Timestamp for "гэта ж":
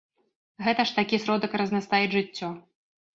0.67-0.95